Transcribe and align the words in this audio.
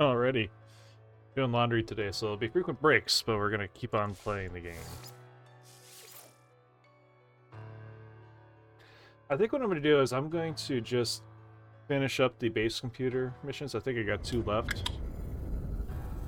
already. 0.00 0.50
Doing 1.36 1.52
laundry 1.52 1.82
today, 1.82 2.10
so 2.12 2.26
it'll 2.26 2.36
be 2.36 2.48
frequent 2.48 2.80
breaks, 2.80 3.22
but 3.22 3.36
we're 3.36 3.50
gonna 3.50 3.68
keep 3.68 3.94
on 3.94 4.14
playing 4.14 4.52
the 4.52 4.60
game. 4.60 4.74
I 9.28 9.36
think 9.36 9.52
what 9.52 9.62
I'm 9.62 9.68
gonna 9.68 9.80
do 9.80 10.00
is 10.00 10.12
I'm 10.12 10.28
going 10.28 10.54
to 10.54 10.80
just 10.80 11.22
finish 11.86 12.20
up 12.20 12.38
the 12.38 12.48
base 12.48 12.80
computer 12.80 13.34
missions. 13.44 13.74
I 13.74 13.80
think 13.80 13.98
I 13.98 14.02
got 14.02 14.24
two 14.24 14.42
left. 14.42 14.90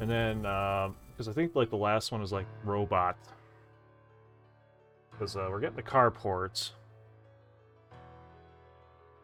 And 0.00 0.10
then, 0.10 0.42
because 0.42 1.28
I 1.28 1.32
think 1.32 1.54
like 1.54 1.70
the 1.70 1.76
last 1.76 2.12
one 2.12 2.22
is 2.22 2.32
like 2.32 2.46
robot. 2.64 3.16
Because 5.10 5.36
uh, 5.36 5.46
we're 5.50 5.60
getting 5.60 5.76
the 5.76 5.82
carports. 5.82 6.70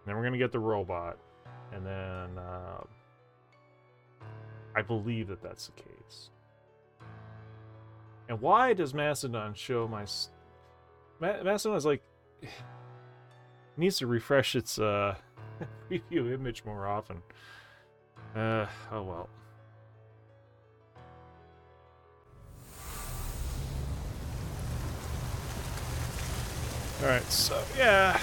Then 0.07 0.17
we're 0.17 0.25
gonna 0.25 0.39
get 0.39 0.53
the 0.53 0.59
robot, 0.59 1.19
and 1.73 1.85
then 1.85 2.39
uh, 2.39 2.83
I 4.75 4.83
believe 4.83 5.29
that 5.29 5.43
that's 5.43 5.67
the 5.67 5.73
case. 5.73 6.31
And 8.29 8.41
why 8.41 8.75
does 8.75 8.95
Mastodon 8.95 9.55
show 9.55 9.89
my? 9.89 10.07
Ma- 11.21 11.43
Mastodon 11.43 11.77
is 11.77 11.85
like 11.85 12.03
needs 13.77 13.99
to 13.99 14.07
refresh 14.07 14.55
its 14.55 14.79
uh 14.79 15.17
preview 15.91 16.33
image 16.33 16.65
more 16.65 16.87
often. 16.87 17.23
Uh 18.37 18.67
oh 18.93 19.03
well. 19.03 19.29
All 27.03 27.09
right, 27.09 27.25
so 27.33 27.61
yeah. 27.79 28.21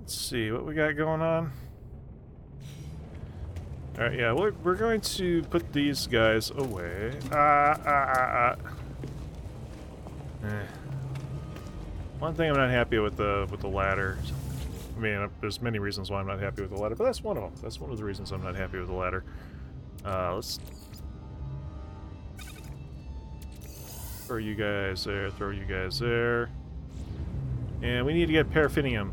Let's 0.00 0.14
see 0.14 0.50
what 0.50 0.66
we 0.66 0.74
got 0.74 0.96
going 0.96 1.22
on. 1.22 1.50
All 3.98 4.04
right, 4.04 4.16
yeah, 4.16 4.32
we're, 4.32 4.52
we're 4.62 4.76
going 4.76 5.00
to 5.00 5.42
put 5.44 5.72
these 5.72 6.06
guys 6.06 6.50
away. 6.50 7.18
Ah, 7.32 7.76
ah, 7.84 8.12
ah, 8.16 8.54
ah. 8.54 10.46
Eh. 10.46 10.66
One 12.20 12.32
thing 12.34 12.48
I'm 12.48 12.56
not 12.56 12.70
happy 12.70 13.00
with 13.00 13.16
the 13.16 13.48
with 13.50 13.60
the 13.60 13.66
ladder. 13.66 14.16
I 14.96 15.00
mean, 15.00 15.14
uh, 15.14 15.28
there's 15.40 15.60
many 15.60 15.80
reasons 15.80 16.12
why 16.12 16.20
I'm 16.20 16.28
not 16.28 16.38
happy 16.38 16.62
with 16.62 16.70
the 16.70 16.76
ladder, 16.76 16.94
but 16.94 17.04
that's 17.04 17.24
one 17.24 17.36
of 17.36 17.42
them. 17.42 17.52
That's 17.60 17.80
one 17.80 17.90
of 17.90 17.98
the 17.98 18.04
reasons 18.04 18.30
I'm 18.30 18.42
not 18.42 18.54
happy 18.54 18.78
with 18.78 18.86
the 18.86 18.94
ladder. 18.94 19.24
Uh, 20.04 20.36
let's 20.36 20.60
throw 24.26 24.36
you 24.36 24.54
guys 24.54 25.02
there. 25.04 25.30
Throw 25.30 25.50
you 25.50 25.64
guys 25.64 25.98
there. 25.98 26.50
And 27.82 28.06
we 28.06 28.12
need 28.12 28.26
to 28.26 28.32
get 28.32 28.48
paraffinium. 28.50 29.10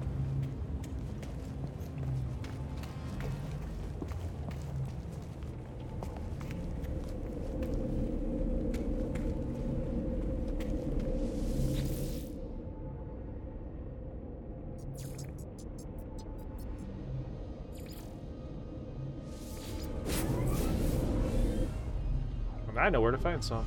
I 22.78 22.90
know 22.90 23.02
where 23.02 23.12
to 23.12 23.18
find 23.18 23.44
some. 23.44 23.66